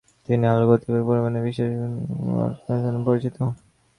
তিনি 0.27 0.43
আলোর 0.47 0.65
গতিবেগ 0.71 1.03
পরিমাপের 1.07 1.27
জন্য 1.27 1.47
বিশেষ 1.47 1.67
করে 1.69 1.87
মিকেলসন-মোরলে 1.87 2.47
পরিক্ষণের 2.47 2.83
জন্য 2.85 2.97
পরিচিত। 3.07 3.35